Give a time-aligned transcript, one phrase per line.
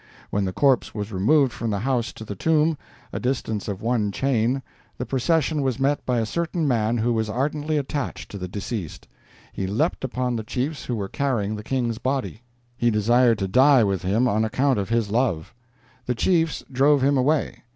[0.31, 2.75] When the corpse was removed from the house to the tomb,
[3.13, 4.63] a distance of one chain,
[4.97, 9.07] the procession was met by a certain man who was ardently attached to the deceased.
[9.53, 12.41] He leaped upon the chiefs who were carrying the King's body;
[12.75, 15.53] he desired to die with him on account of his love.
[16.07, 17.61] The chiefs drove him away.